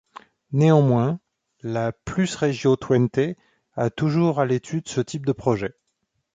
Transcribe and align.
Néanmoins, 0.51 1.19
la 1.61 1.91
Plusregio 1.91 2.75
Twente 2.75 3.19
a 3.75 3.91
toujours 3.91 4.39
à 4.39 4.47
l'étude 4.47 4.87
ce 4.87 4.99
type 4.99 5.27
de 5.27 5.31
projet. 5.31 5.75